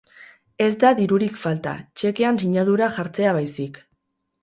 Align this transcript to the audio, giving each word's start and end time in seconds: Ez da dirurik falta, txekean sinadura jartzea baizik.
Ez 0.67 0.69
da 0.83 0.91
dirurik 1.01 1.37
falta, 1.43 1.75
txekean 2.01 2.43
sinadura 2.47 2.91
jartzea 2.99 3.39
baizik. 3.41 3.83